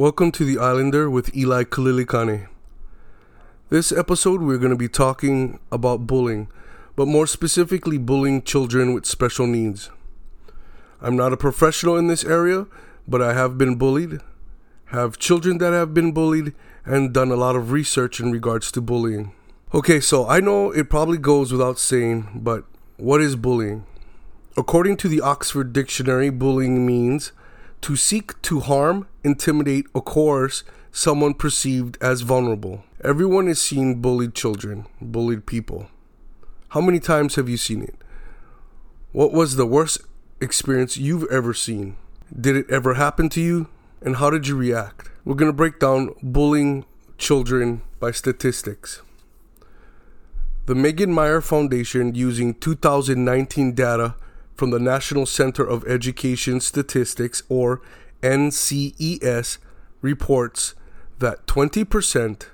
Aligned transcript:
Welcome 0.00 0.32
to 0.32 0.46
The 0.46 0.58
Islander 0.58 1.10
with 1.10 1.36
Eli 1.36 1.64
Kalilikane. 1.64 2.48
This 3.68 3.92
episode, 3.92 4.40
we're 4.40 4.56
going 4.56 4.70
to 4.70 4.74
be 4.78 4.88
talking 4.88 5.60
about 5.70 6.06
bullying, 6.06 6.48
but 6.96 7.04
more 7.04 7.26
specifically, 7.26 7.98
bullying 7.98 8.40
children 8.40 8.94
with 8.94 9.04
special 9.04 9.46
needs. 9.46 9.90
I'm 11.02 11.16
not 11.16 11.34
a 11.34 11.36
professional 11.36 11.98
in 11.98 12.06
this 12.06 12.24
area, 12.24 12.66
but 13.06 13.20
I 13.20 13.34
have 13.34 13.58
been 13.58 13.76
bullied, 13.76 14.20
have 14.86 15.18
children 15.18 15.58
that 15.58 15.74
have 15.74 15.92
been 15.92 16.12
bullied, 16.12 16.54
and 16.86 17.12
done 17.12 17.30
a 17.30 17.36
lot 17.36 17.54
of 17.54 17.70
research 17.70 18.20
in 18.20 18.32
regards 18.32 18.72
to 18.72 18.80
bullying. 18.80 19.32
Okay, 19.74 20.00
so 20.00 20.26
I 20.26 20.40
know 20.40 20.70
it 20.70 20.88
probably 20.88 21.18
goes 21.18 21.52
without 21.52 21.78
saying, 21.78 22.40
but 22.42 22.64
what 22.96 23.20
is 23.20 23.36
bullying? 23.36 23.84
According 24.56 24.96
to 24.96 25.08
the 25.08 25.20
Oxford 25.20 25.74
Dictionary, 25.74 26.30
bullying 26.30 26.86
means 26.86 27.32
to 27.82 27.96
seek 27.96 28.40
to 28.40 28.60
harm, 28.60 29.06
intimidate, 29.24 29.86
or 29.94 30.02
coerce 30.02 30.64
someone 30.92 31.34
perceived 31.34 31.96
as 32.00 32.22
vulnerable. 32.22 32.84
Everyone 33.02 33.46
has 33.46 33.60
seen 33.60 34.00
bullied 34.00 34.34
children, 34.34 34.86
bullied 35.00 35.46
people. 35.46 35.88
How 36.70 36.80
many 36.80 37.00
times 37.00 37.36
have 37.36 37.48
you 37.48 37.56
seen 37.56 37.82
it? 37.82 37.94
What 39.12 39.32
was 39.32 39.56
the 39.56 39.66
worst 39.66 40.00
experience 40.40 40.96
you've 40.96 41.30
ever 41.30 41.54
seen? 41.54 41.96
Did 42.38 42.56
it 42.56 42.70
ever 42.70 42.94
happen 42.94 43.28
to 43.30 43.40
you? 43.40 43.68
And 44.02 44.16
how 44.16 44.30
did 44.30 44.46
you 44.46 44.56
react? 44.56 45.10
We're 45.24 45.34
going 45.34 45.50
to 45.50 45.56
break 45.56 45.78
down 45.78 46.14
bullying 46.22 46.84
children 47.18 47.82
by 47.98 48.12
statistics. 48.12 49.02
The 50.66 50.74
Megan 50.74 51.12
Meier 51.12 51.40
Foundation, 51.40 52.14
using 52.14 52.54
2019 52.54 53.74
data 53.74 54.14
from 54.54 54.70
the 54.70 54.78
National 54.78 55.26
Center 55.26 55.64
of 55.64 55.84
Education 55.86 56.60
Statistics, 56.60 57.42
or 57.48 57.82
NCES, 58.22 59.58
reports 60.02 60.74
that 61.18 61.46
20%, 61.46 62.46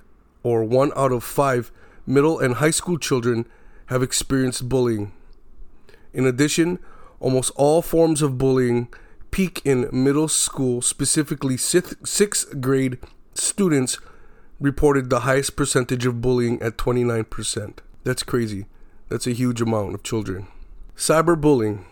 or 0.42 0.64
one 0.64 0.92
out 0.96 1.12
of 1.12 1.24
five, 1.24 1.70
middle 2.06 2.38
and 2.38 2.56
high 2.56 2.70
school 2.70 2.98
children 2.98 3.46
have 3.86 4.02
experienced 4.02 4.68
bullying. 4.68 5.12
In 6.12 6.26
addition, 6.26 6.78
almost 7.20 7.52
all 7.56 7.82
forms 7.82 8.22
of 8.22 8.38
bullying 8.38 8.88
peak 9.30 9.60
in 9.64 9.88
middle 9.92 10.28
school, 10.28 10.80
specifically 10.80 11.56
sixth 11.56 12.60
grade 12.60 12.98
students 13.34 13.98
reported 14.58 15.10
the 15.10 15.20
highest 15.20 15.56
percentage 15.56 16.06
of 16.06 16.20
bullying 16.20 16.60
at 16.62 16.78
29%. 16.78 17.78
That's 18.04 18.22
crazy. 18.22 18.66
That's 19.08 19.26
a 19.26 19.32
huge 19.32 19.60
amount 19.60 19.94
of 19.94 20.02
children. 20.02 20.46
Cyberbullying. 20.96 21.84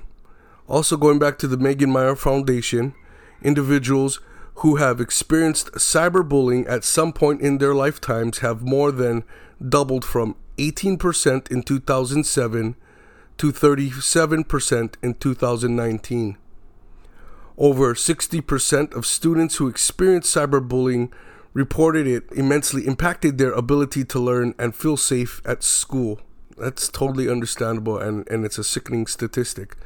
Also, 0.66 0.96
going 0.96 1.18
back 1.18 1.36
to 1.38 1.46
the 1.46 1.58
Megan 1.58 1.92
Meier 1.92 2.16
Foundation, 2.16 2.94
individuals 3.44 4.20
who 4.56 4.76
have 4.76 5.00
experienced 5.00 5.72
cyberbullying 5.72 6.68
at 6.68 6.84
some 6.84 7.12
point 7.12 7.40
in 7.40 7.58
their 7.58 7.74
lifetimes 7.74 8.38
have 8.38 8.62
more 8.62 8.92
than 8.92 9.24
doubled 9.66 10.04
from 10.04 10.36
18% 10.58 11.50
in 11.50 11.62
2007 11.62 12.76
to 13.36 13.52
37% 13.52 14.94
in 15.02 15.14
2019. 15.14 16.38
Over 17.56 17.94
60% 17.94 18.94
of 18.94 19.06
students 19.06 19.56
who 19.56 19.68
experienced 19.68 20.34
cyberbullying 20.34 21.12
reported 21.52 22.06
it 22.06 22.24
immensely 22.32 22.86
impacted 22.86 23.38
their 23.38 23.52
ability 23.52 24.04
to 24.04 24.18
learn 24.18 24.54
and 24.58 24.74
feel 24.74 24.96
safe 24.96 25.40
at 25.44 25.62
school. 25.62 26.20
That's 26.56 26.88
totally 26.88 27.28
understandable 27.28 27.98
and, 27.98 28.28
and 28.28 28.44
it's 28.44 28.58
a 28.58 28.64
sickening 28.64 29.06
statistic. 29.06 29.76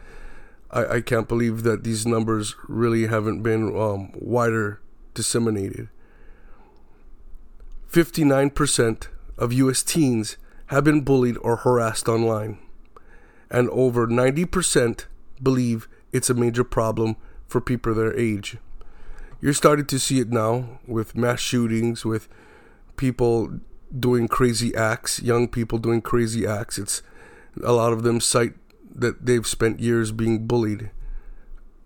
I, 0.70 0.96
I 0.96 1.00
can't 1.00 1.28
believe 1.28 1.62
that 1.62 1.84
these 1.84 2.06
numbers 2.06 2.54
really 2.68 3.06
haven't 3.06 3.42
been 3.42 3.76
um, 3.76 4.12
wider 4.14 4.80
disseminated. 5.14 5.88
59% 7.90 9.08
of 9.38 9.52
US 9.52 9.82
teens 9.82 10.36
have 10.66 10.84
been 10.84 11.00
bullied 11.00 11.38
or 11.40 11.56
harassed 11.56 12.08
online, 12.08 12.58
and 13.50 13.70
over 13.70 14.06
90% 14.06 15.06
believe 15.42 15.88
it's 16.12 16.28
a 16.28 16.34
major 16.34 16.64
problem 16.64 17.16
for 17.46 17.60
people 17.60 17.94
their 17.94 18.14
age. 18.16 18.58
You're 19.40 19.54
starting 19.54 19.86
to 19.86 19.98
see 19.98 20.20
it 20.20 20.30
now 20.30 20.80
with 20.86 21.16
mass 21.16 21.40
shootings, 21.40 22.04
with 22.04 22.28
people 22.96 23.60
doing 23.96 24.28
crazy 24.28 24.74
acts, 24.74 25.22
young 25.22 25.48
people 25.48 25.78
doing 25.78 26.02
crazy 26.02 26.46
acts. 26.46 26.76
It's 26.76 27.02
a 27.62 27.72
lot 27.72 27.92
of 27.92 28.02
them 28.02 28.20
cite 28.20 28.54
that 28.94 29.26
they've 29.26 29.46
spent 29.46 29.80
years 29.80 30.12
being 30.12 30.46
bullied. 30.46 30.90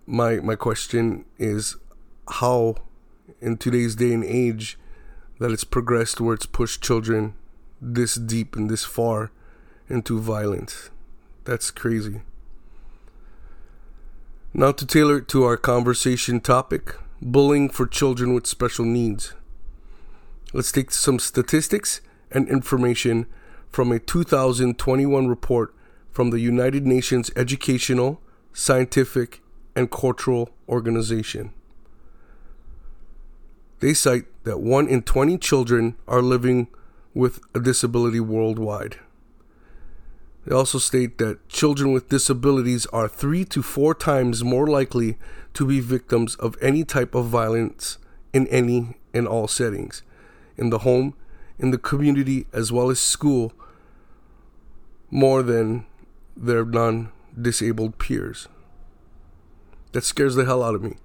My 0.05 0.37
my 0.37 0.55
question 0.55 1.25
is 1.37 1.77
how 2.27 2.75
in 3.41 3.57
today's 3.57 3.95
day 3.95 4.13
and 4.13 4.23
age 4.23 4.77
that 5.39 5.51
it's 5.51 5.63
progressed 5.63 6.21
where 6.21 6.33
it's 6.33 6.45
pushed 6.45 6.81
children 6.81 7.33
this 7.81 8.15
deep 8.15 8.55
and 8.55 8.69
this 8.69 8.85
far 8.85 9.31
into 9.89 10.19
violence. 10.19 10.89
That's 11.43 11.71
crazy. 11.71 12.21
Now 14.53 14.71
to 14.71 14.85
tailor 14.85 15.17
it 15.17 15.27
to 15.29 15.43
our 15.43 15.57
conversation 15.57 16.39
topic, 16.39 16.95
bullying 17.21 17.69
for 17.69 17.85
children 17.85 18.33
with 18.33 18.47
special 18.47 18.85
needs. 18.85 19.33
Let's 20.53 20.71
take 20.71 20.91
some 20.91 21.19
statistics 21.19 22.01
and 22.31 22.47
information 22.47 23.25
from 23.69 23.91
a 23.91 23.99
2021 23.99 25.27
report 25.27 25.73
from 26.13 26.29
the 26.29 26.39
United 26.39 26.85
Nations 26.85 27.31
Educational, 27.35 28.21
Scientific, 28.53 29.41
and 29.75 29.91
Cultural 29.91 30.51
Organization. 30.69 31.53
They 33.79 33.93
cite 33.93 34.25
that 34.43 34.61
1 34.61 34.87
in 34.87 35.01
20 35.01 35.37
children 35.39 35.95
are 36.07 36.21
living 36.21 36.67
with 37.13 37.41
a 37.53 37.59
disability 37.59 38.19
worldwide. 38.19 38.97
They 40.45 40.55
also 40.55 40.77
state 40.77 41.17
that 41.17 41.49
children 41.49 41.91
with 41.91 42.09
disabilities 42.09 42.85
are 42.87 43.07
three 43.07 43.43
to 43.45 43.63
four 43.63 43.95
times 43.95 44.43
more 44.43 44.67
likely 44.67 45.17
to 45.53 45.65
be 45.65 45.79
victims 45.79 46.35
of 46.35 46.55
any 46.61 46.83
type 46.83 47.15
of 47.15 47.25
violence 47.25 47.97
in 48.33 48.47
any 48.47 48.97
and 49.13 49.27
all 49.27 49.47
settings 49.47 50.03
in 50.57 50.69
the 50.69 50.79
home, 50.79 51.15
in 51.57 51.71
the 51.71 51.77
community, 51.77 52.45
as 52.53 52.71
well 52.71 52.89
as 52.89 52.99
school, 52.99 53.53
more 55.09 55.41
than 55.41 55.85
their 56.35 56.65
non 56.65 57.11
disabled 57.39 57.97
peers. 57.97 58.47
That 59.91 60.03
scares 60.03 60.35
the 60.35 60.45
hell 60.45 60.63
out 60.63 60.75
of 60.75 60.83
me. 60.83 60.97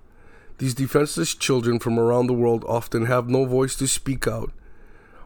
These 0.59 0.75
defenseless 0.75 1.35
children 1.35 1.79
from 1.79 1.99
around 1.99 2.27
the 2.27 2.33
world 2.33 2.65
often 2.67 3.07
have 3.07 3.29
no 3.29 3.45
voice 3.45 3.77
to 3.77 3.87
speak 3.87 4.27
out, 4.27 4.53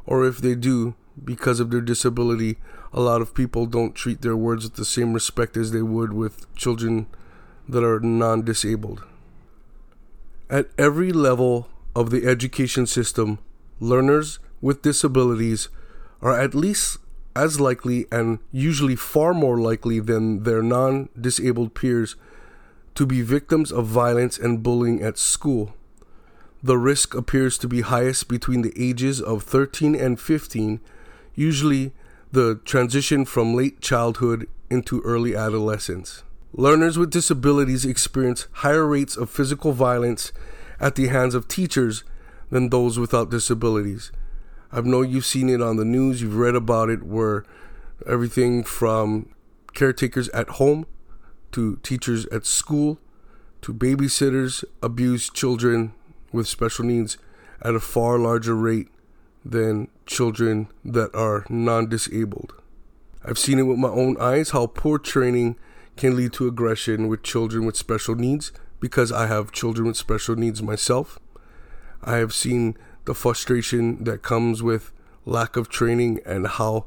or 0.04 0.26
if 0.26 0.38
they 0.38 0.54
do, 0.54 0.94
because 1.24 1.60
of 1.60 1.70
their 1.70 1.80
disability, 1.80 2.58
a 2.92 3.00
lot 3.00 3.22
of 3.22 3.34
people 3.34 3.66
don't 3.66 3.94
treat 3.94 4.20
their 4.20 4.36
words 4.36 4.64
with 4.64 4.74
the 4.74 4.84
same 4.84 5.14
respect 5.14 5.56
as 5.56 5.70
they 5.72 5.82
would 5.82 6.12
with 6.12 6.52
children 6.54 7.06
that 7.68 7.84
are 7.84 8.00
non 8.00 8.44
disabled. 8.44 9.04
At 10.50 10.68
every 10.76 11.12
level 11.12 11.68
of 11.96 12.10
the 12.10 12.26
education 12.26 12.86
system, 12.86 13.38
learners 13.80 14.38
with 14.60 14.82
disabilities 14.82 15.68
are 16.20 16.38
at 16.38 16.54
least 16.54 16.98
as 17.34 17.60
likely 17.60 18.06
and 18.12 18.38
usually 18.50 18.96
far 18.96 19.32
more 19.34 19.58
likely 19.58 20.00
than 20.00 20.42
their 20.42 20.62
non 20.62 21.08
disabled 21.18 21.74
peers 21.74 22.16
to 22.94 23.06
be 23.06 23.22
victims 23.22 23.72
of 23.72 23.86
violence 23.86 24.38
and 24.38 24.62
bullying 24.62 25.02
at 25.02 25.18
school. 25.18 25.74
The 26.62 26.78
risk 26.78 27.14
appears 27.14 27.58
to 27.58 27.68
be 27.68 27.80
highest 27.80 28.28
between 28.28 28.62
the 28.62 28.72
ages 28.76 29.20
of 29.20 29.42
13 29.42 29.94
and 29.94 30.20
15, 30.20 30.80
usually 31.34 31.92
the 32.30 32.60
transition 32.64 33.24
from 33.24 33.54
late 33.54 33.80
childhood 33.80 34.48
into 34.70 35.00
early 35.00 35.34
adolescence. 35.34 36.22
Learners 36.54 36.98
with 36.98 37.10
disabilities 37.10 37.84
experience 37.84 38.46
higher 38.52 38.86
rates 38.86 39.16
of 39.16 39.30
physical 39.30 39.72
violence 39.72 40.32
at 40.78 40.94
the 40.94 41.08
hands 41.08 41.34
of 41.34 41.48
teachers 41.48 42.04
than 42.50 42.68
those 42.68 42.98
without 42.98 43.30
disabilities. 43.30 44.12
I 44.72 44.80
know 44.80 45.02
you've 45.02 45.26
seen 45.26 45.48
it 45.48 45.60
on 45.60 45.76
the 45.76 45.84
news, 45.84 46.22
you've 46.22 46.36
read 46.36 46.54
about 46.54 46.88
it, 46.88 47.02
where 47.02 47.44
everything 48.06 48.64
from 48.64 49.34
caretakers 49.74 50.28
at 50.30 50.48
home 50.50 50.86
to 51.52 51.76
teachers 51.82 52.26
at 52.26 52.46
school 52.46 52.98
to 53.60 53.72
babysitters 53.74 54.64
abuse 54.82 55.30
children 55.30 55.92
with 56.32 56.48
special 56.48 56.84
needs 56.84 57.18
at 57.60 57.74
a 57.74 57.80
far 57.80 58.18
larger 58.18 58.56
rate 58.56 58.88
than 59.44 59.88
children 60.06 60.68
that 60.84 61.14
are 61.14 61.44
non 61.48 61.88
disabled. 61.88 62.54
I've 63.24 63.38
seen 63.38 63.58
it 63.58 63.62
with 63.62 63.78
my 63.78 63.88
own 63.88 64.16
eyes 64.18 64.50
how 64.50 64.66
poor 64.66 64.98
training 64.98 65.56
can 65.96 66.16
lead 66.16 66.32
to 66.34 66.48
aggression 66.48 67.08
with 67.08 67.22
children 67.22 67.66
with 67.66 67.76
special 67.76 68.14
needs 68.14 68.52
because 68.80 69.12
I 69.12 69.26
have 69.26 69.52
children 69.52 69.86
with 69.86 69.96
special 69.96 70.34
needs 70.34 70.62
myself. 70.62 71.18
I 72.02 72.16
have 72.16 72.32
seen 72.32 72.76
the 73.04 73.14
frustration 73.14 74.04
that 74.04 74.22
comes 74.22 74.62
with 74.62 74.92
lack 75.24 75.56
of 75.56 75.68
training 75.68 76.20
and 76.24 76.46
how 76.46 76.86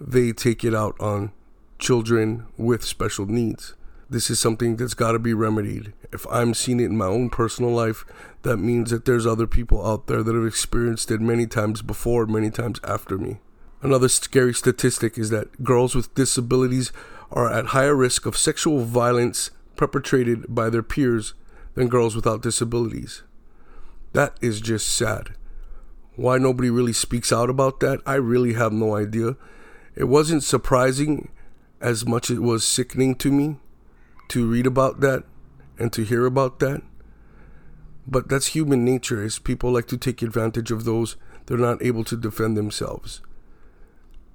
they 0.00 0.32
take 0.32 0.64
it 0.64 0.74
out 0.74 0.96
on 1.00 1.32
children 1.78 2.46
with 2.56 2.84
special 2.84 3.26
needs 3.26 3.74
this 4.10 4.30
is 4.30 4.40
something 4.40 4.76
that's 4.76 4.94
got 4.94 5.12
to 5.12 5.18
be 5.18 5.34
remedied. 5.34 5.92
If 6.12 6.26
I'm 6.30 6.54
seeing 6.54 6.80
it 6.80 6.86
in 6.86 6.96
my 6.96 7.06
own 7.06 7.28
personal 7.28 7.70
life, 7.70 8.04
that 8.42 8.56
means 8.56 8.90
that 8.90 9.04
there's 9.04 9.26
other 9.26 9.46
people 9.46 9.86
out 9.86 10.06
there 10.06 10.22
that 10.22 10.34
have 10.34 10.46
experienced 10.46 11.10
it 11.10 11.20
many 11.20 11.46
times 11.46 11.82
before, 11.82 12.26
many 12.26 12.50
times 12.50 12.80
after 12.84 13.18
me. 13.18 13.38
Another 13.82 14.08
scary 14.08 14.54
statistic 14.54 15.18
is 15.18 15.30
that 15.30 15.62
girls 15.62 15.94
with 15.94 16.14
disabilities 16.14 16.90
are 17.30 17.52
at 17.52 17.66
higher 17.66 17.94
risk 17.94 18.24
of 18.24 18.36
sexual 18.36 18.84
violence 18.84 19.50
perpetrated 19.76 20.54
by 20.54 20.70
their 20.70 20.82
peers 20.82 21.34
than 21.74 21.88
girls 21.88 22.16
without 22.16 22.42
disabilities. 22.42 23.22
That 24.14 24.36
is 24.40 24.60
just 24.60 24.88
sad. 24.88 25.34
Why 26.18 26.36
nobody 26.36 26.68
really 26.68 26.92
speaks 26.92 27.30
out 27.30 27.48
about 27.48 27.78
that, 27.78 28.00
I 28.04 28.14
really 28.14 28.54
have 28.54 28.72
no 28.72 28.96
idea. 28.96 29.36
It 29.94 30.08
wasn't 30.08 30.42
surprising 30.42 31.30
as 31.80 32.04
much 32.04 32.28
as 32.28 32.38
it 32.38 32.42
was 32.42 32.66
sickening 32.66 33.14
to 33.14 33.30
me 33.30 33.58
to 34.30 34.44
read 34.44 34.66
about 34.66 34.98
that 34.98 35.22
and 35.78 35.92
to 35.92 36.02
hear 36.02 36.26
about 36.26 36.58
that. 36.58 36.82
But 38.04 38.28
that's 38.28 38.48
human 38.48 38.84
nature 38.84 39.22
is 39.22 39.38
people 39.38 39.70
like 39.70 39.86
to 39.86 39.96
take 39.96 40.20
advantage 40.20 40.72
of 40.72 40.84
those 40.84 41.14
they're 41.46 41.56
not 41.56 41.80
able 41.84 42.02
to 42.02 42.16
defend 42.16 42.56
themselves. 42.56 43.22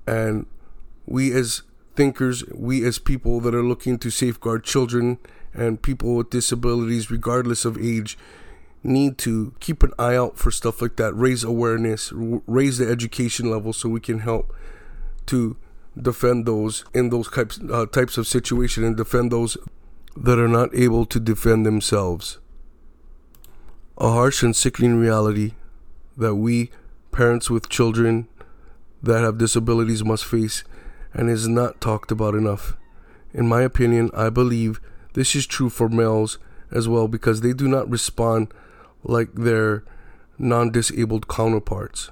And 0.08 0.46
we 1.06 1.34
as 1.34 1.64
thinkers, 1.98 2.46
we 2.56 2.86
as 2.86 2.98
people 2.98 3.42
that 3.42 3.54
are 3.54 3.62
looking 3.62 4.00
to 4.00 4.10
safeguard 4.10 4.64
children 4.64 5.18
and 5.54 5.82
people 5.82 6.16
with 6.16 6.30
disabilities 6.30 7.12
regardless 7.12 7.66
of 7.66 7.78
age 7.78 8.18
need 8.84 9.18
to 9.20 9.54
keep 9.60 9.84
an 9.84 9.94
eye 9.98 10.16
out 10.16 10.38
for 10.38 10.52
stuff 10.52 10.82
like 10.82 10.98
that, 10.98 11.14
raise 11.14 11.44
awareness, 11.44 12.12
raise 12.14 12.78
the 12.78 12.88
education 12.90 13.50
level 13.50 13.74
so 13.74 13.90
we 13.90 14.00
can 14.00 14.20
help 14.20 14.54
to 15.28 15.56
defend 16.00 16.46
those 16.46 16.84
in 16.94 17.10
those 17.10 17.30
types 17.30 17.60
uh, 17.72 17.86
types 17.86 18.18
of 18.18 18.28
situation 18.28 18.84
and 18.84 18.98
defend 18.98 19.32
those 19.32 19.58
that 20.18 20.40
are 20.40 20.48
not 20.48 20.74
able 20.76 21.06
to 21.06 21.20
defend 21.20 21.66
themselves. 21.66 22.40
A 23.98 24.12
harsh 24.12 24.44
and 24.44 24.56
sickening 24.56 24.98
reality 24.98 25.54
that 26.18 26.36
we, 26.36 26.72
parents 27.12 27.50
with 27.50 27.70
children 27.70 28.28
that 29.02 29.22
have 29.22 29.38
disabilities, 29.38 30.04
must 30.04 30.26
face 30.26 30.64
and 31.14 31.30
is 31.30 31.48
not 31.48 31.80
talked 31.80 32.12
about 32.12 32.36
enough. 32.36 32.76
In 33.34 33.48
my 33.48 33.62
opinion, 33.62 34.10
I 34.14 34.30
believe 34.30 34.80
this 35.14 35.36
is 35.36 35.46
true 35.46 35.70
for 35.70 35.90
males 35.90 36.38
as 36.72 36.88
well 36.88 37.08
because 37.08 37.42
they 37.42 37.54
do 37.54 37.68
not 37.68 37.90
respond 37.90 38.52
like 39.04 39.34
their 39.34 39.84
non 40.38 40.72
disabled 40.72 41.28
counterparts. 41.28 42.12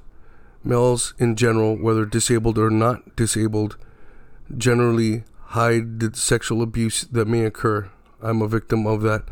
Males 0.64 1.14
in 1.18 1.36
general, 1.36 1.76
whether 1.76 2.06
disabled 2.06 2.58
or 2.58 2.70
not 2.70 3.16
disabled, 3.16 3.78
generally 4.58 5.24
hide 5.48 6.00
the 6.00 6.16
sexual 6.16 6.62
abuse 6.62 7.02
that 7.12 7.28
may 7.28 7.44
occur. 7.44 7.90
I'm 8.22 8.42
a 8.42 8.48
victim 8.48 8.86
of 8.86 9.02
that 9.02 9.24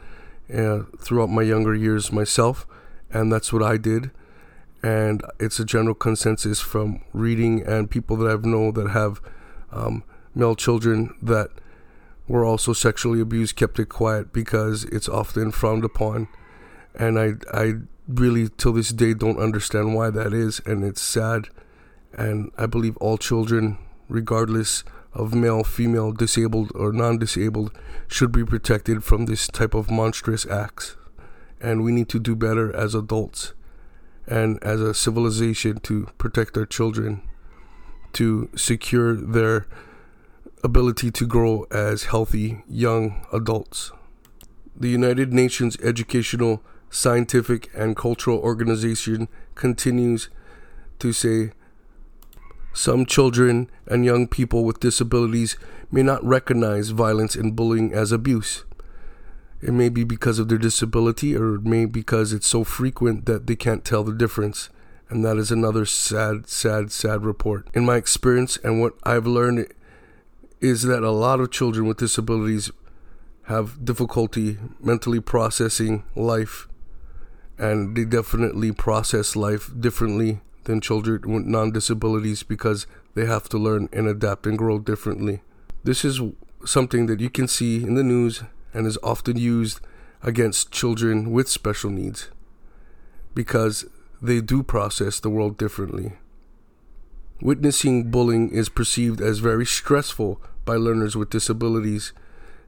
uh, 0.53 0.83
throughout 0.99 1.29
my 1.29 1.43
younger 1.43 1.75
years 1.75 2.11
myself, 2.11 2.65
and 3.11 3.31
that's 3.31 3.53
what 3.53 3.63
I 3.63 3.77
did. 3.77 4.11
And 4.81 5.23
it's 5.39 5.59
a 5.59 5.65
general 5.65 5.93
consensus 5.93 6.59
from 6.61 7.01
reading 7.13 7.61
and 7.61 7.91
people 7.91 8.15
that 8.17 8.31
I've 8.31 8.45
known 8.45 8.73
that 8.73 8.89
have 8.89 9.21
um, 9.71 10.03
male 10.33 10.55
children 10.55 11.13
that 11.21 11.49
were 12.27 12.45
also 12.45 12.73
sexually 12.73 13.19
abused 13.19 13.55
kept 13.55 13.79
it 13.79 13.89
quiet 13.89 14.31
because 14.31 14.85
it's 14.85 15.09
often 15.09 15.51
frowned 15.51 15.83
upon. 15.83 16.27
And 16.95 17.19
I, 17.19 17.33
I 17.53 17.73
really, 18.07 18.49
till 18.49 18.73
this 18.73 18.89
day, 18.89 19.13
don't 19.13 19.39
understand 19.39 19.95
why 19.95 20.09
that 20.09 20.33
is, 20.33 20.61
and 20.65 20.83
it's 20.83 21.01
sad. 21.01 21.49
And 22.13 22.51
I 22.57 22.65
believe 22.65 22.97
all 22.97 23.17
children, 23.17 23.77
regardless 24.07 24.83
of 25.13 25.33
male, 25.33 25.63
female, 25.63 26.11
disabled, 26.11 26.71
or 26.75 26.91
non 26.91 27.17
disabled 27.17 27.71
should 28.07 28.31
be 28.31 28.43
protected 28.43 29.03
from 29.03 29.25
this 29.25 29.47
type 29.47 29.73
of 29.73 29.89
monstrous 29.89 30.45
acts. 30.45 30.95
And 31.61 31.83
we 31.83 31.91
need 31.91 32.09
to 32.09 32.19
do 32.19 32.35
better 32.35 32.73
as 32.75 32.95
adults 32.95 33.53
and 34.27 34.63
as 34.63 34.79
a 34.79 34.93
civilization 34.93 35.79
to 35.81 36.07
protect 36.17 36.55
our 36.55 36.65
children, 36.65 37.21
to 38.13 38.49
secure 38.55 39.15
their 39.15 39.67
ability 40.63 41.11
to 41.11 41.25
grow 41.25 41.65
as 41.71 42.03
healthy 42.03 42.63
young 42.67 43.25
adults. 43.33 43.91
The 44.75 44.89
United 44.89 45.33
Nations 45.33 45.77
Educational, 45.81 46.61
Scientific, 46.89 47.69
and 47.75 47.95
Cultural 47.95 48.39
Organization 48.39 49.27
continues 49.55 50.29
to 50.99 51.13
say 51.13 51.51
some 52.73 53.05
children 53.05 53.69
and 53.87 54.05
young 54.05 54.27
people 54.27 54.63
with 54.63 54.79
disabilities 54.79 55.57
may 55.91 56.03
not 56.03 56.23
recognize 56.23 56.89
violence 56.89 57.35
and 57.35 57.55
bullying 57.55 57.93
as 57.93 58.11
abuse. 58.11 58.63
It 59.61 59.73
may 59.73 59.89
be 59.89 60.05
because 60.05 60.39
of 60.39 60.47
their 60.47 60.57
disability, 60.57 61.35
or 61.35 61.55
it 61.55 61.63
may 61.63 61.85
be 61.85 61.99
because 61.99 62.31
it's 62.31 62.47
so 62.47 62.63
frequent 62.63 63.25
that 63.25 63.47
they 63.47 63.55
can't 63.57 63.83
tell 63.83 64.03
the 64.03 64.13
difference. 64.13 64.69
And 65.09 65.25
that 65.25 65.37
is 65.37 65.51
another 65.51 65.85
sad, 65.85 66.47
sad, 66.47 66.91
sad 66.91 67.25
report. 67.25 67.67
In 67.73 67.83
my 67.83 67.97
experience 67.97 68.57
and 68.63 68.79
what 68.79 68.93
I've 69.03 69.27
learned 69.27 69.67
is 70.61 70.83
that 70.83 71.03
a 71.03 71.11
lot 71.11 71.41
of 71.41 71.51
children 71.51 71.87
with 71.87 71.97
disabilities 71.97 72.71
have 73.43 73.83
difficulty 73.83 74.57
mentally 74.79 75.19
processing 75.19 76.03
life, 76.15 76.68
and 77.59 77.95
they 77.95 78.05
definitely 78.05 78.71
process 78.71 79.35
life 79.35 79.69
differently 79.77 80.39
than 80.63 80.79
children 80.81 81.21
with 81.31 81.45
non 81.45 81.71
disabilities 81.71 82.41
because 82.41 82.87
they 83.15 83.25
have 83.25 83.49
to 83.49 83.57
learn 83.57 83.89
and 83.91 84.07
adapt 84.07 84.47
and 84.47 84.57
grow 84.57 84.79
differently. 84.79 85.41
This 85.83 86.05
is 86.05 86.21
something 86.65 87.05
that 87.07 87.19
you 87.19 87.29
can 87.29 87.47
see 87.47 87.83
in 87.83 87.95
the 87.95 88.03
news 88.03 88.43
and 88.73 88.87
is 88.87 88.97
often 89.03 89.37
used 89.37 89.81
against 90.23 90.71
children 90.71 91.31
with 91.31 91.49
special 91.49 91.89
needs 91.89 92.29
because 93.33 93.85
they 94.21 94.41
do 94.41 94.63
process 94.63 95.19
the 95.19 95.29
world 95.29 95.57
differently. 95.57 96.13
Witnessing 97.41 98.11
bullying 98.11 98.49
is 98.51 98.67
perceived 98.67 99.21
as 99.21 99.39
very 99.39 99.65
stressful 99.65 100.41
by 100.65 100.75
learners 100.75 101.15
with 101.15 101.29
disabilities, 101.29 102.11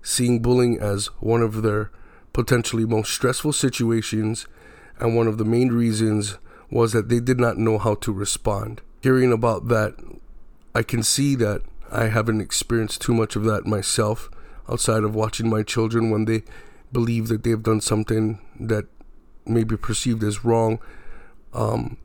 seeing 0.01 0.41
bullying 0.41 0.79
as 0.79 1.07
one 1.19 1.41
of 1.41 1.62
their 1.62 1.91
potentially 2.31 2.86
most 2.86 3.12
stressful 3.12 3.51
situations 3.51 4.48
and 5.01 5.15
one 5.15 5.27
of 5.27 5.38
the 5.38 5.46
main 5.46 5.70
reasons 5.70 6.38
was 6.70 6.93
that 6.93 7.10
they 7.10 7.20
did 7.20 7.39
not 7.39 7.58
know 7.58 7.77
how 7.77 7.96
to 7.96 8.13
respond. 8.13 8.81
Hearing 9.01 9.34
about 9.34 9.67
that, 9.67 9.96
I 10.74 10.84
can 10.84 11.03
see 11.03 11.36
that 11.36 11.63
I 11.91 12.05
haven't 12.05 12.39
experienced 12.39 13.01
too 13.01 13.13
much 13.13 13.36
of 13.36 13.43
that 13.43 13.65
myself 13.65 14.29
outside 14.70 15.03
of 15.03 15.15
watching 15.15 15.50
my 15.50 15.63
children 15.63 16.12
when 16.12 16.25
they 16.25 16.43
believe 16.93 17.27
that 17.27 17.43
they've 17.43 17.62
done 17.62 17.81
something 17.81 18.39
that 18.60 18.86
may 19.46 19.63
be 19.63 19.75
perceived 19.75 20.24
as 20.24 20.46
wrong. 20.46 20.79
Um, 21.53 21.98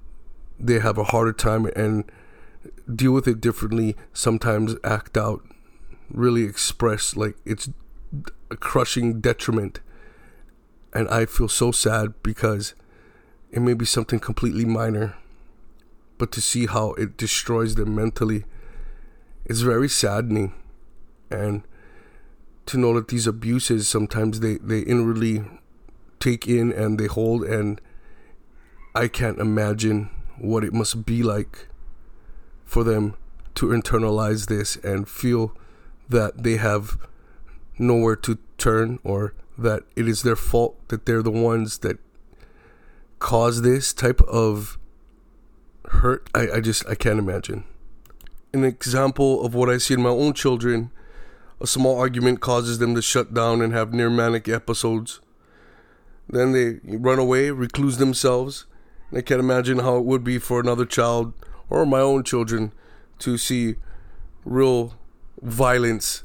they 0.59 0.81
have 0.81 0.99
a 0.99 1.05
harder 1.05 1.33
time 1.33 1.67
and 1.76 2.11
deal 2.93 3.12
with 3.12 3.29
it 3.29 3.41
differently, 3.41 3.95
sometimes 4.12 4.75
act 4.83 5.17
out, 5.17 5.45
really 6.11 6.45
express 6.45 7.15
like 7.15 7.37
it's 7.45 7.69
a 8.50 8.57
crushing 8.57 9.21
detriment. 9.21 9.81
And 10.93 11.09
I 11.09 11.26
feel 11.26 11.49
so 11.49 11.73
sad 11.73 12.15
because 12.23 12.75
it 13.57 13.61
may 13.61 13.73
be 13.73 13.87
something 13.87 14.21
completely 14.21 14.67
minor, 14.67 15.17
but 16.19 16.31
to 16.33 16.43
see 16.43 16.67
how 16.67 16.93
it 16.93 17.17
destroys 17.17 17.75
them 17.75 17.95
mentally 17.95 18.45
is 19.47 19.63
very 19.63 19.89
saddening. 19.89 20.53
And 21.31 21.63
to 22.67 22.77
know 22.77 22.93
that 22.95 23.09
these 23.09 23.27
abuses 23.27 23.89
sometimes 23.89 24.41
they, 24.41 24.57
they 24.57 24.81
inwardly 24.81 25.43
take 26.21 26.47
in 26.47 26.71
and 26.71 27.01
they 27.01 27.07
hold 27.07 27.45
and 27.45 27.81
I 28.95 29.09
can't 29.09 29.39
imagine 29.39 30.11
what 30.39 30.63
it 30.63 30.75
must 30.75 31.07
be 31.07 31.23
like 31.23 31.69
for 32.65 32.85
them 32.85 33.15
to 33.55 33.69
internalize 33.69 34.49
this 34.49 34.77
and 34.77 35.09
feel 35.09 35.57
that 36.09 36.43
they 36.43 36.57
have 36.57 36.99
nowhere 37.79 38.17
to 38.17 38.39
turn 38.59 38.99
or 39.03 39.33
that 39.57 39.85
it 39.95 40.07
is 40.07 40.23
their 40.23 40.37
fault 40.37 40.77
that 40.89 41.07
they're 41.07 41.23
the 41.23 41.31
ones 41.31 41.79
that 41.79 41.99
cause 43.26 43.62
this 43.62 43.92
type 43.92 44.21
of 44.21 44.78
hurt, 45.87 46.30
I, 46.33 46.49
I 46.49 46.61
just 46.61 46.87
I 46.88 46.95
can't 46.95 47.18
imagine. 47.18 47.64
An 48.52 48.62
example 48.62 49.45
of 49.45 49.52
what 49.52 49.68
I 49.68 49.78
see 49.78 49.95
in 49.95 50.02
my 50.02 50.11
own 50.11 50.33
children, 50.33 50.92
a 51.61 51.66
small 51.66 51.99
argument 51.99 52.40
causes 52.40 52.78
them 52.78 52.95
to 52.95 53.02
shut 53.02 53.35
down 53.35 53.62
and 53.62 53.73
have 53.73 53.92
near 53.92 54.09
manic 54.11 54.49
episodes. 54.49 55.21
Then 56.28 56.52
they 56.52 56.78
run 56.85 57.18
away, 57.18 57.50
recluse 57.50 57.97
themselves. 57.97 58.66
I 59.12 59.23
can't 59.23 59.40
imagine 59.40 59.80
how 59.80 59.97
it 59.97 60.04
would 60.04 60.23
be 60.23 60.38
for 60.38 60.61
another 60.61 60.87
child 60.87 61.35
or 61.68 61.85
my 61.85 61.99
own 61.99 62.23
children 62.23 62.73
to 63.18 63.37
see 63.37 63.75
real 64.45 64.95
violence 65.42 66.23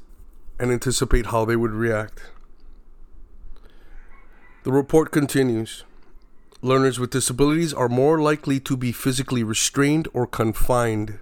and 0.60 0.72
anticipate 0.72 1.28
how 1.28 1.46
they 1.46 1.56
would 1.56 1.72
react. 1.72 2.30
The 4.66 4.72
report 4.72 5.10
continues. 5.10 5.84
Learners 6.64 7.00
with 7.00 7.10
disabilities 7.10 7.74
are 7.74 7.90
more 7.90 8.22
likely 8.22 8.60
to 8.60 8.78
be 8.78 8.92
physically 8.92 9.44
restrained 9.44 10.08
or 10.14 10.28
confined. 10.28 11.18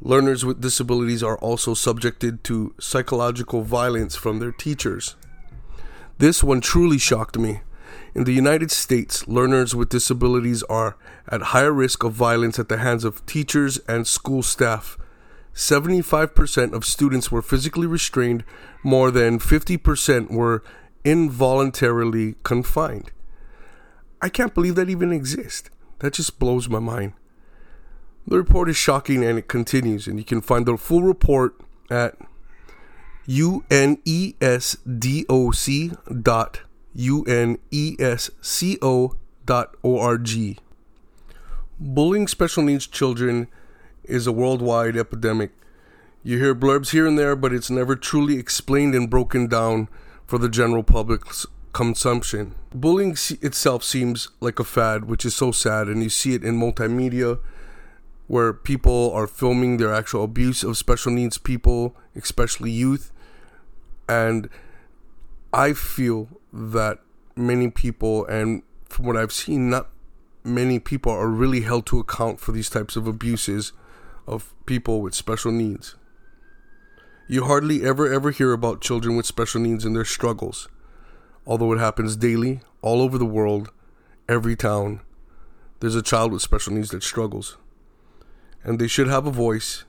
Learners 0.00 0.44
with 0.44 0.60
disabilities 0.60 1.24
are 1.24 1.38
also 1.38 1.74
subjected 1.74 2.44
to 2.44 2.72
psychological 2.78 3.62
violence 3.62 4.14
from 4.14 4.38
their 4.38 4.52
teachers. 4.52 5.16
This 6.18 6.44
one 6.44 6.60
truly 6.60 6.98
shocked 6.98 7.36
me. 7.36 7.62
In 8.14 8.22
the 8.22 8.32
United 8.32 8.70
States, 8.70 9.26
learners 9.26 9.74
with 9.74 9.88
disabilities 9.88 10.62
are 10.64 10.96
at 11.26 11.50
higher 11.50 11.72
risk 11.72 12.04
of 12.04 12.12
violence 12.12 12.60
at 12.60 12.68
the 12.68 12.78
hands 12.78 13.02
of 13.02 13.26
teachers 13.26 13.78
and 13.88 14.06
school 14.06 14.44
staff. 14.44 14.96
75% 15.52 16.74
of 16.74 16.84
students 16.84 17.32
were 17.32 17.42
physically 17.42 17.88
restrained, 17.88 18.44
more 18.84 19.10
than 19.10 19.40
50% 19.40 20.30
were 20.30 20.62
involuntarily 21.04 22.36
confined. 22.44 23.10
I 24.20 24.28
can't 24.28 24.54
believe 24.54 24.74
that 24.76 24.88
even 24.88 25.12
exists. 25.12 25.70
That 25.98 26.14
just 26.14 26.38
blows 26.38 26.68
my 26.68 26.78
mind. 26.78 27.12
The 28.26 28.36
report 28.36 28.68
is 28.68 28.76
shocking 28.76 29.24
and 29.24 29.38
it 29.38 29.48
continues, 29.48 30.06
and 30.06 30.18
you 30.18 30.24
can 30.24 30.40
find 30.40 30.66
the 30.66 30.76
full 30.76 31.02
report 31.02 31.54
at 31.90 32.16
unesdoc. 33.28 33.62
Bullying 41.78 42.26
special 42.26 42.62
needs 42.62 42.86
children 42.86 43.48
is 44.04 44.26
a 44.26 44.32
worldwide 44.32 44.96
epidemic. 44.96 45.50
You 46.22 46.38
hear 46.38 46.54
blurbs 46.54 46.90
here 46.90 47.06
and 47.06 47.18
there, 47.18 47.36
but 47.36 47.52
it's 47.52 47.70
never 47.70 47.94
truly 47.94 48.38
explained 48.38 48.94
and 48.94 49.10
broken 49.10 49.46
down 49.46 49.88
for 50.26 50.38
the 50.38 50.48
general 50.48 50.82
public's 50.82 51.46
consumption. 51.76 52.54
Bullying 52.74 53.14
itself 53.42 53.84
seems 53.84 54.30
like 54.40 54.58
a 54.58 54.64
fad, 54.64 55.04
which 55.04 55.26
is 55.26 55.34
so 55.34 55.52
sad, 55.52 55.88
and 55.88 56.02
you 56.02 56.08
see 56.08 56.32
it 56.32 56.42
in 56.42 56.58
multimedia 56.58 57.38
where 58.28 58.54
people 58.54 59.12
are 59.12 59.26
filming 59.26 59.76
their 59.76 59.92
actual 59.92 60.24
abuse 60.24 60.62
of 60.62 60.78
special 60.78 61.12
needs 61.12 61.36
people, 61.36 61.94
especially 62.14 62.70
youth. 62.70 63.12
And 64.08 64.48
I 65.52 65.74
feel 65.74 66.40
that 66.50 67.00
many 67.36 67.68
people, 67.68 68.24
and 68.24 68.62
from 68.88 69.04
what 69.04 69.18
I've 69.18 69.30
seen, 69.30 69.68
not 69.68 69.90
many 70.42 70.78
people 70.78 71.12
are 71.12 71.28
really 71.28 71.60
held 71.60 71.84
to 71.88 71.98
account 71.98 72.40
for 72.40 72.52
these 72.52 72.70
types 72.70 72.96
of 72.96 73.06
abuses 73.06 73.72
of 74.26 74.54
people 74.64 75.02
with 75.02 75.14
special 75.14 75.52
needs. 75.52 75.94
You 77.28 77.44
hardly 77.44 77.84
ever 77.84 78.10
ever 78.10 78.30
hear 78.30 78.54
about 78.54 78.80
children 78.80 79.14
with 79.14 79.26
special 79.26 79.60
needs 79.60 79.84
and 79.84 79.94
their 79.94 80.06
struggles, 80.06 80.68
although 81.46 81.72
it 81.72 81.78
happens 81.78 82.16
daily, 82.16 82.60
all 82.82 83.00
over 83.00 83.18
the 83.18 83.24
world, 83.24 83.70
every 84.28 84.56
town. 84.56 85.00
There's 85.80 85.94
a 85.94 86.02
child 86.02 86.32
with 86.32 86.42
special 86.42 86.72
needs 86.72 86.90
that 86.90 87.02
struggles. 87.02 87.56
And 88.64 88.78
they 88.78 88.88
should 88.88 89.08
have 89.08 89.26
a 89.26 89.30
voice, 89.30 89.84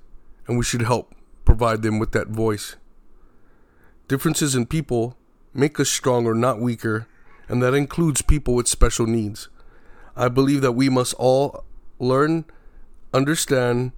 and 0.48 0.58
we 0.58 0.64
should 0.64 0.84
help 0.84 1.16
provide 1.46 1.82
them 1.82 1.98
with 1.98 2.12
that 2.12 2.28
voice. 2.28 2.76
Differences 4.08 4.54
in 4.54 4.66
people 4.66 5.18
make 5.54 5.80
us 5.80 5.90
stronger, 5.90 6.36
not 6.36 6.60
weaker, 6.60 7.08
and 7.50 7.64
that 7.64 7.74
includes 7.74 8.22
people 8.22 8.54
with 8.54 8.68
special 8.68 9.08
needs. 9.08 9.50
I 10.16 10.28
believe 10.30 10.62
that 10.62 10.74
we 10.74 10.90
must 10.90 11.14
all 11.16 11.64
learn, 12.00 12.46
understand, 13.14 13.94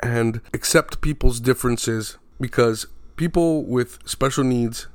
and 0.00 0.40
accept 0.54 1.00
people's 1.00 1.40
differences 1.40 2.16
because 2.40 2.86
people 3.16 3.64
with 3.64 3.98
special 4.04 4.44
needs 4.44 4.86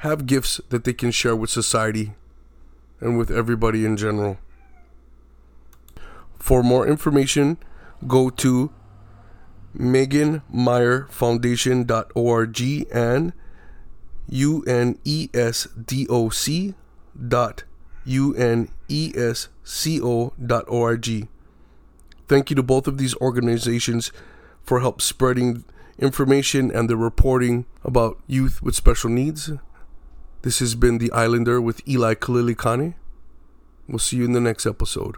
have 0.00 0.26
gifts 0.26 0.60
that 0.70 0.84
they 0.84 0.94
can 0.94 1.10
share 1.10 1.36
with 1.36 1.50
society 1.50 2.14
and 3.00 3.18
with 3.18 3.30
everybody 3.30 3.84
in 3.84 3.98
general. 3.98 4.38
For 6.38 6.62
more 6.62 6.86
information, 6.86 7.58
go 8.06 8.30
to 8.30 8.72
meganmeierfoundation.org 9.78 12.60
and 12.92 13.32
unesdoc 14.30 16.74
dot 17.28 17.64
unesco 18.06 18.70
dot 20.46 20.64
org. 20.68 21.28
Thank 22.26 22.48
you 22.48 22.56
to 22.56 22.62
both 22.62 22.86
of 22.86 22.96
these 22.96 23.14
organizations 23.16 24.10
for 24.62 24.80
help 24.80 25.02
spreading 25.02 25.64
information 25.98 26.70
and 26.70 26.88
the 26.88 26.96
reporting 26.96 27.66
about 27.84 28.18
youth 28.26 28.62
with 28.62 28.74
special 28.74 29.10
needs. 29.10 29.50
This 30.42 30.60
has 30.60 30.74
been 30.74 30.96
The 30.96 31.12
Islander 31.12 31.60
with 31.60 31.86
Eli 31.86 32.14
Kalilikani. 32.14 32.94
We'll 33.86 33.98
see 33.98 34.16
you 34.16 34.24
in 34.24 34.32
the 34.32 34.40
next 34.40 34.64
episode. 34.64 35.16